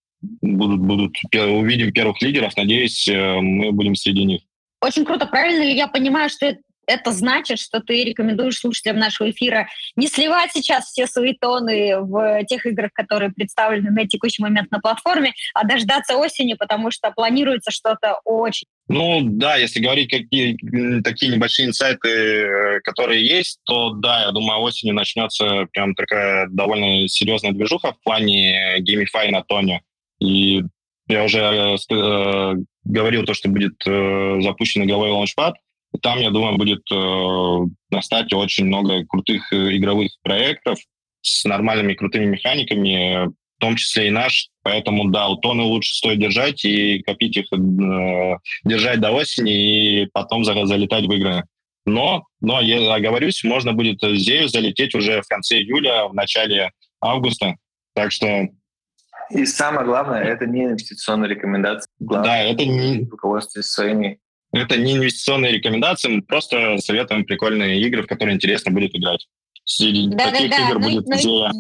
[0.43, 2.57] будут, будут увидим первых лидеров.
[2.57, 4.43] Надеюсь, э, мы будем среди них.
[4.83, 5.27] Очень круто.
[5.27, 10.53] Правильно ли я понимаю, что это значит, что ты рекомендуешь слушателям нашего эфира не сливать
[10.53, 15.65] сейчас все свои тоны в тех играх, которые представлены на текущий момент на платформе, а
[15.65, 20.57] дождаться осени, потому что планируется что-то очень ну да, если говорить какие
[21.03, 27.09] такие небольшие инсайты, э, которые есть, то да, я думаю, осенью начнется прям такая довольно
[27.09, 29.83] серьезная движуха в плане геймифай на тоне.
[30.21, 30.63] И
[31.09, 35.57] я уже э, э говорил то, что будет э, запущен игровой лаунчпад,
[36.03, 36.95] там, я думаю, будет э,
[37.91, 40.79] на старте очень много крутых э, игровых проектов
[41.23, 44.49] с нормальными крутыми механиками, в том числе и наш.
[44.63, 50.45] Поэтому, да, утоны лучше стоит держать и копить их, э, держать до осени и потом
[50.45, 51.45] за, залетать в игры.
[51.85, 57.55] Но, но я оговорюсь, можно будет здесь залететь уже в конце июля, в начале августа.
[57.95, 58.49] Так что...
[59.31, 61.89] И самое главное, это не инвестиционные рекомендации.
[61.99, 63.09] Главное, да, это не...
[63.09, 64.19] Руководствуясь своими
[64.61, 69.27] это не инвестиционные рекомендации, мы просто советуем прикольные игры, в которые интересно будет играть.
[69.65, 70.69] Среди да, таких да, да.
[70.69, 71.53] игр ну, будет ну, Зея.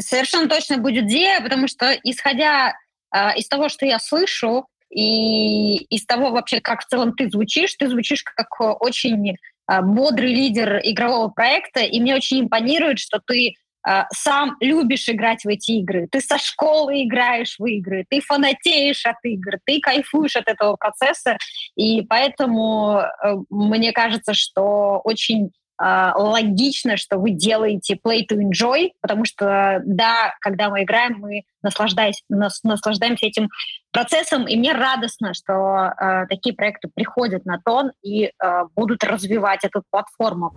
[0.00, 2.74] Совершенно точно будет Зея, потому что, исходя
[3.14, 7.74] э, из того, что я слышу, и из того вообще, как в целом ты звучишь,
[7.74, 8.48] ты звучишь как
[8.80, 9.34] очень э,
[9.82, 13.54] бодрый лидер игрового проекта, и мне очень импонирует, что ты
[13.86, 19.06] а, сам любишь играть в эти игры, ты со школы играешь в игры, ты фанатеешь
[19.06, 21.38] от игр, ты кайфуешь от этого процесса,
[21.76, 28.92] и поэтому э, мне кажется, что очень Uh, логично, что вы делаете play to enjoy,
[29.02, 33.50] потому что, да, когда мы играем, мы нас, наслаждаемся этим
[33.92, 39.64] процессом, и мне радостно, что uh, такие проекты приходят на тон и uh, будут развивать
[39.64, 40.56] эту платформу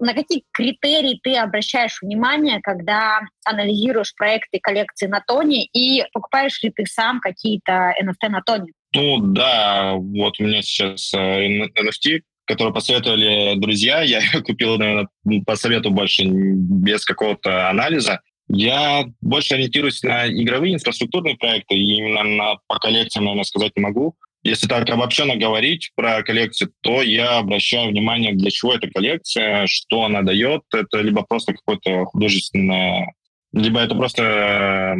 [0.00, 6.70] на какие критерии ты обращаешь внимание, когда анализируешь проекты коллекции на Тоне, и покупаешь ли
[6.70, 8.72] ты сам какие-то NFT на Тоне?
[8.94, 15.08] Ну да, вот у меня сейчас NFT, э, которые посоветовали друзья, я купил, наверное,
[15.44, 18.20] по совету больше без какого-то анализа.
[18.48, 23.82] Я больше ориентируюсь на игровые инфраструктурные проекты, и именно на, по коллекциям, наверное, сказать не
[23.82, 24.14] могу.
[24.46, 30.04] Если так обобщенно говорить про коллекцию, то я обращаю внимание, для чего эта коллекция, что
[30.04, 30.62] она дает.
[30.72, 33.12] Это либо просто какое-то художественное,
[33.52, 34.98] либо это просто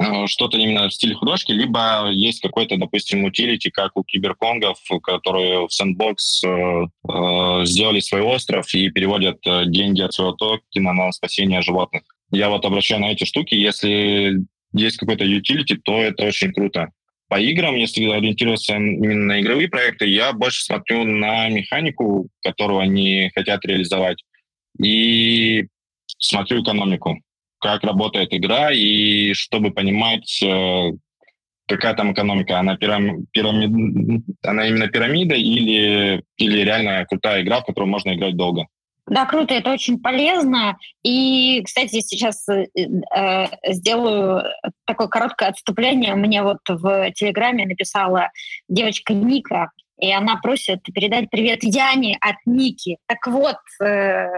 [0.00, 5.68] э, что-то именно в стиле художки, либо есть какой-то, допустим, утилити, как у киберконгов, которые
[5.68, 11.12] в Sandbox э, э, сделали свой остров и переводят э, деньги от своего токена на
[11.12, 12.02] спасение животных.
[12.32, 13.54] Я вот обращаю на эти штуки.
[13.54, 14.38] Если
[14.72, 16.90] есть какой-то utility, то это очень круто
[17.32, 23.30] по играм, если ориентироваться именно на игровые проекты, я больше смотрю на механику, которую они
[23.34, 24.22] хотят реализовать,
[24.78, 25.66] и
[26.18, 27.22] смотрю экономику,
[27.58, 30.90] как работает игра, и чтобы понимать, э,
[31.66, 37.64] какая там экономика, она, пирам, пирамид, она именно пирамида или, или реально крутая игра, в
[37.64, 38.66] которую можно играть долго.
[39.06, 40.78] Да, круто, это очень полезно.
[41.02, 44.44] И, кстати, сейчас э, э, сделаю
[44.84, 46.14] такое короткое отступление.
[46.14, 48.30] Мне вот в Телеграме написала
[48.68, 52.98] девочка Ника, и она просит передать привет Яне от Ники.
[53.06, 54.28] Так вот, э,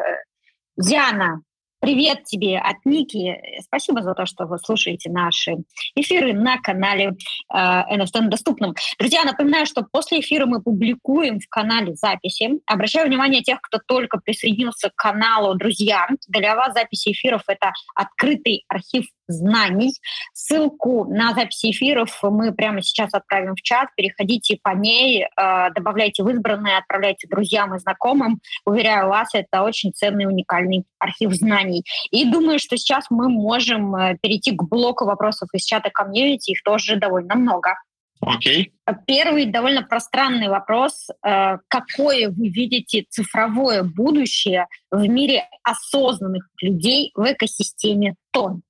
[0.76, 1.42] Яна,
[1.84, 3.38] Привет тебе от Ники.
[3.60, 5.56] Спасибо за то, что вы слушаете наши
[5.94, 7.10] эфиры на канале
[7.52, 8.74] э, NFT доступном.
[8.98, 12.52] Друзья, напоминаю, что после эфира мы публикуем в канале записи.
[12.64, 16.08] Обращаю внимание тех, кто только присоединился к каналу, друзья.
[16.26, 19.92] Для вас записи эфиров— это открытый архив знаний.
[20.32, 23.88] Ссылку на записи эфиров мы прямо сейчас отправим в чат.
[23.96, 28.40] Переходите по ней, э, добавляйте в избранные, отправляйте друзьям и знакомым.
[28.64, 31.73] Уверяю вас, это очень ценный, уникальный архив знаний.
[32.10, 36.52] И думаю, что сейчас мы можем э, перейти к блоку вопросов из чата комьюнити.
[36.52, 37.74] Их тоже довольно много.
[38.20, 38.72] Окей.
[38.88, 38.94] Okay.
[39.06, 41.08] Первый довольно пространный вопрос.
[41.26, 48.62] Э, какое вы видите цифровое будущее в мире осознанных людей в экосистеме ТОН?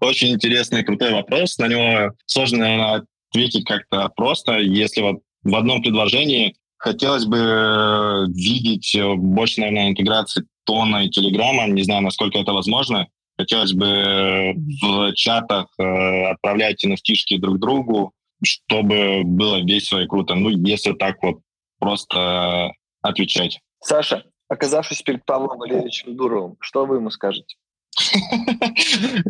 [0.00, 1.58] Очень интересный, крутой вопрос.
[1.58, 4.58] На него сложно, наверное, ответить как-то просто.
[4.58, 11.10] Если вот в одном предложении хотелось бы э, видеть э, больше, наверное, интеграции тона и
[11.10, 11.66] телеграмма.
[11.66, 13.06] Не знаю, насколько это возможно.
[13.38, 20.34] Хотелось бы э, в чатах отправлять nft друг другу, чтобы было весело и круто.
[20.34, 21.40] Ну, если так вот
[21.78, 22.72] просто
[23.02, 23.60] отвечать.
[23.80, 27.56] Саша, оказавшись перед Павлом Валерьевичем Дуровым, что вы ему скажете?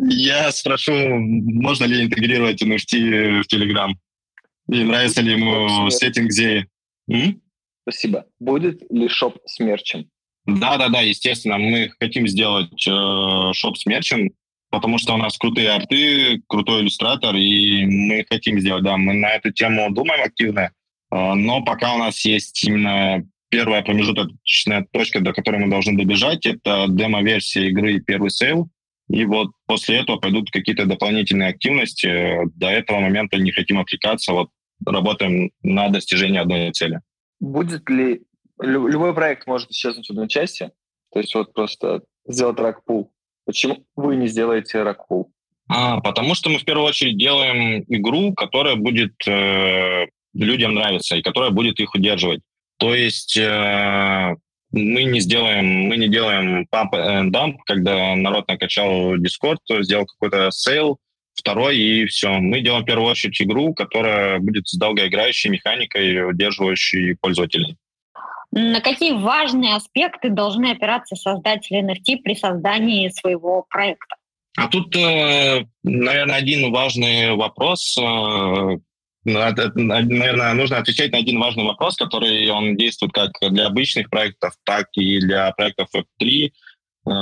[0.09, 3.91] Я спрошу, можно ли интегрировать NFT в Telegram.
[4.69, 6.67] И нравится ли ему сеттинг Зеи.
[7.83, 8.25] Спасибо.
[8.39, 10.09] Будет ли shop с мерчем?
[10.45, 14.31] Да, да, да, естественно, мы хотим сделать э, shop с мерчем,
[14.69, 19.31] потому что у нас крутые арты, крутой иллюстратор, и мы хотим сделать, да, мы на
[19.31, 20.71] эту тему думаем активно,
[21.11, 26.45] э, но пока у нас есть именно первая промежуточная точка, до которой мы должны добежать,
[26.45, 28.69] это демо-версия игры, первый sale,
[29.09, 32.45] и вот после этого пойдут какие-то дополнительные активности.
[32.55, 34.49] До этого момента не хотим отвлекаться, вот
[34.85, 37.01] работаем на достижение одной цели.
[37.39, 38.23] Будет ли...
[38.59, 40.71] Любой проект может исчезнуть в одной части,
[41.13, 43.11] то есть вот просто сделать ракпул.
[43.45, 45.31] Почему вы не сделаете ракпул?
[45.69, 51.21] А, потому что мы в первую очередь делаем игру, которая будет э, людям нравиться и
[51.21, 52.41] которая будет их удерживать.
[52.77, 54.35] То есть э,
[54.71, 60.51] мы не сделаем, мы не делаем pump and dump, когда народ накачал Discord, сделал какой-то
[60.51, 60.99] sale,
[61.39, 62.39] второй, и все.
[62.39, 67.77] Мы делаем в первую очередь игру, которая будет с долгоиграющей механикой, удерживающей пользователей.
[68.51, 74.15] На какие важные аспекты должны опираться создатели NFT при создании своего проекта?
[74.57, 78.77] А тут, э, наверное, один важный вопрос, э,
[79.25, 84.87] наверное, нужно отвечать на один важный вопрос, который он действует как для обычных проектов, так
[84.93, 86.45] и для проектов Web3.
[86.45, 86.49] Э,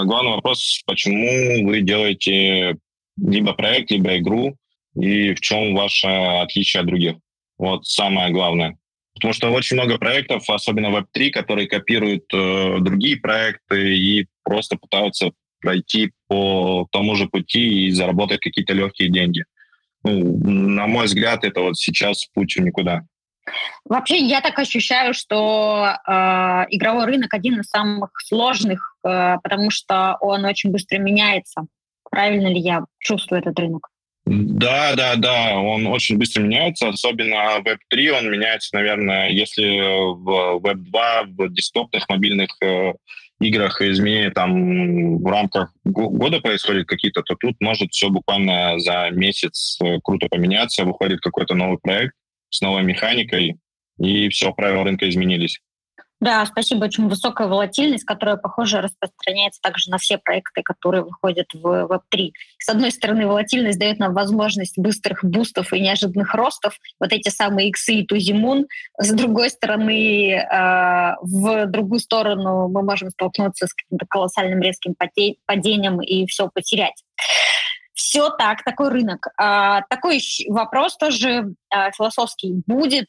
[0.05, 2.77] главный вопрос, почему вы делаете
[3.17, 4.55] либо проект, либо игру,
[4.95, 7.15] и в чем ваше отличие от других.
[7.57, 8.77] Вот самое главное.
[9.13, 15.31] Потому что очень много проектов, особенно Web3, которые копируют э, другие проекты и просто пытаются
[15.61, 19.45] пройти по тому же пути и заработать какие-то легкие деньги
[20.05, 23.01] ну, на мой взгляд, это вот сейчас путь в никуда.
[23.85, 26.11] Вообще, я так ощущаю, что э,
[26.69, 31.65] игровой рынок один из самых сложных, э, потому что он очень быстро меняется.
[32.15, 33.89] Правильно ли я чувствую этот рынок?
[34.25, 41.25] Да, да, да, он очень быстро меняется, особенно Web3, он меняется, наверное, если в Web2,
[41.27, 42.93] в десктопных мобильных э,
[43.41, 49.77] играх изменения там в рамках года происходят какие-то, то тут может все буквально за месяц
[49.83, 52.15] э, круто поменяться, выходит какой-то новый проект
[52.49, 53.57] с новой механикой,
[53.99, 55.59] и все, правила рынка изменились.
[56.25, 56.85] Да, спасибо.
[56.85, 62.31] Очень высокая волатильность, которая, похоже, распространяется также на все проекты, которые выходят в Web3.
[62.57, 67.69] С одной стороны, волатильность дает нам возможность быстрых бустов и неожиданных ростов, вот эти самые
[67.69, 68.65] иксы и тузимун.
[68.97, 74.95] С другой стороны, э, в другую сторону мы можем столкнуться с каким-то колоссальным резким
[75.45, 77.03] падением и все потерять.
[77.93, 79.27] Все так, такой рынок.
[79.37, 80.19] А, такой
[80.49, 82.63] вопрос тоже а, философский.
[82.65, 83.05] Будет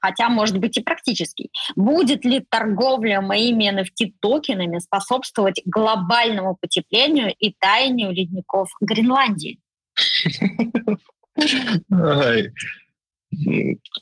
[0.00, 1.50] хотя, может быть, и практический.
[1.76, 9.58] Будет ли торговля моими NFT-токенами способствовать глобальному потеплению и таянию ледников Гренландии?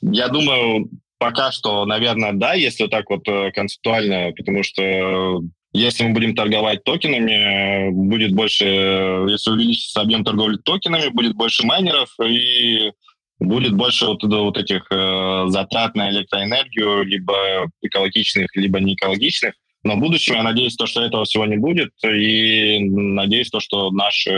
[0.01, 5.41] Я думаю, пока что, наверное, да, если так вот э, концептуально, потому что
[5.73, 12.09] если мы будем торговать токенами, будет больше, если увеличится объем торговли токенами, будет больше майнеров,
[12.23, 12.91] и
[13.39, 19.53] будет больше вот, вот этих э, затрат на электроэнергию, либо экологичных, либо не экологичных.
[19.83, 23.91] Но в будущем я надеюсь, то, что этого всего не будет, и надеюсь, то, что
[23.91, 24.31] наши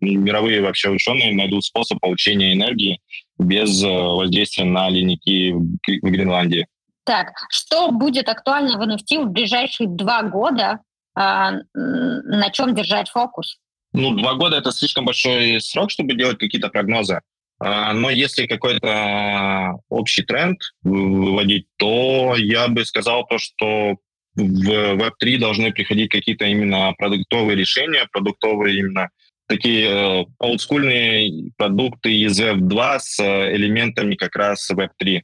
[0.00, 3.00] мировые вообще ученые найдут способ получения энергии
[3.38, 6.66] без э, воздействия на ледники в Гренландии.
[7.04, 10.80] Так, что будет актуально в NFT в ближайшие два года?
[11.16, 13.58] А, на чем держать фокус?
[13.92, 17.20] Ну, два года— это слишком большой срок, чтобы делать какие-то прогнозы.
[17.60, 23.96] А, но если какой-то общий тренд выводить, то я бы сказал то, что
[24.34, 29.10] в Web3 должны приходить какие-то именно продуктовые решения, продуктовые именно
[29.46, 35.22] такие э, олдскульные продукты из Web2 с элементами как раз Web3.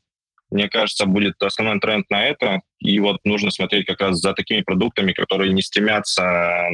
[0.51, 4.61] Мне кажется, будет основной тренд на это, и вот нужно смотреть как раз за такими
[4.61, 6.23] продуктами, которые не стремятся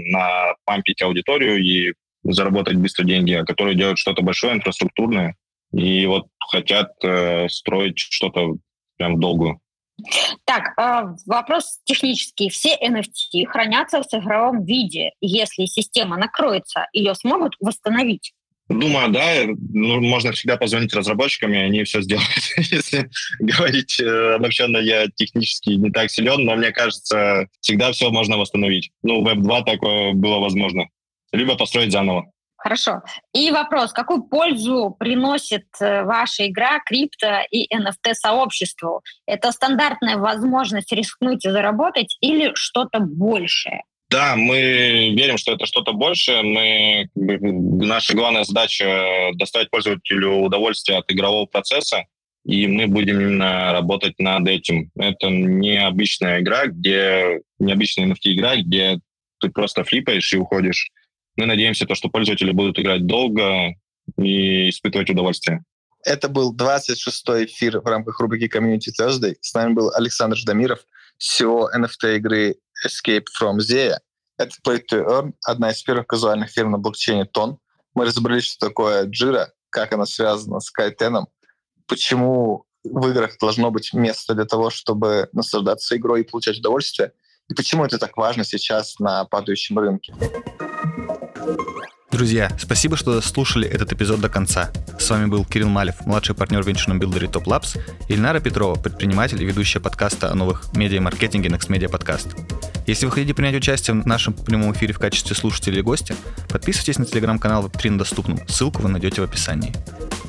[0.07, 1.93] на пампить аудиторию и
[2.25, 5.37] заработать быстро деньги, а которые делают что-то большое, инфраструктурное,
[5.73, 8.57] и вот хотят э, строить что-то
[8.97, 9.61] прям долгую.
[10.45, 12.49] Так, э, вопрос технический.
[12.49, 15.11] Все NFT хранятся в игровом виде.
[15.21, 18.33] Если система накроется, ее смогут восстановить?
[18.69, 19.45] Думаю, да.
[19.73, 22.29] Ну, можно всегда позвонить разработчикам, и они все сделают.
[22.57, 28.37] Если говорить э, обобщенно, я технически не так силен, но мне кажется, всегда все можно
[28.37, 28.91] восстановить.
[29.03, 30.87] Ну, Web 2 такое было возможно.
[31.33, 32.31] Либо построить заново.
[32.63, 33.03] Хорошо.
[33.35, 39.03] И вопрос, какую пользу приносит э, ваша игра крипто и NFT сообществу?
[39.27, 43.83] Это стандартная возможность рискнуть и заработать или что-то большее?
[44.11, 44.61] Да, мы
[45.11, 46.43] верим, что это что-то большее.
[46.43, 52.05] Мы, наша главная задача— доставить пользователю удовольствие от игрового процесса.
[52.45, 54.93] и мы будем именно работать над этим.
[54.97, 59.01] Это необычная игра, где необычная NFT-игра, где
[59.41, 60.91] ты просто флипаешь и уходишь.
[61.37, 63.75] Мы надеемся, то, что пользователи будут играть долго
[64.19, 65.65] и испытывать удовольствие.
[66.05, 69.37] Это был 26-й эфир в рамках рубрики Community Thursday.
[69.41, 70.81] С нами был Александр Ждамиров,
[71.21, 72.57] CEO NFT игры
[72.87, 73.97] Escape from Zea.
[74.37, 77.59] Это Play to Earn, одна из первых казуальных фирм на блокчейне Тон.
[77.95, 81.29] Мы разобрались, что такое Джира, как она связана с Кайтеном,
[81.87, 87.13] почему в играх должно быть место для того, чтобы наслаждаться игрой и получать удовольствие,
[87.49, 90.15] и почему это так важно сейчас на падающем рынке.
[92.13, 94.71] Друзья, спасибо, что слушали этот эпизод до конца.
[94.99, 98.75] С вами был Кирилл Малев, младший партнер в венчурном билдере Top Labs, и Ильнара Петрова,
[98.75, 102.37] предприниматель и ведущая подкаста о новых медиа-маркетинге Next Media Podcast.
[102.87, 106.15] Если вы хотите принять участие в нашем прямом эфире в качестве слушателя или гостя,
[106.51, 108.47] подписывайтесь на телеграм-канал Web3 на доступном.
[108.47, 109.73] Ссылку вы найдете в описании.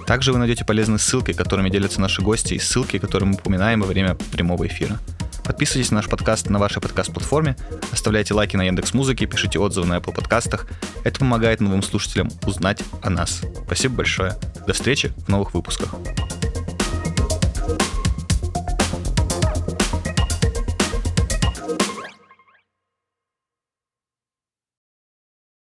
[0.07, 3.87] Также вы найдете полезные ссылки, которыми делятся наши гости, и ссылки, которые мы упоминаем во
[3.87, 4.99] время прямого эфира.
[5.43, 7.55] Подписывайтесь на наш подкаст на вашей подкаст-платформе,
[7.91, 10.67] оставляйте лайки на Яндекс Музыке, пишите отзывы на Apple подкастах.
[11.03, 13.41] Это помогает новым слушателям узнать о нас.
[13.65, 14.35] Спасибо большое.
[14.65, 15.95] До встречи в новых выпусках.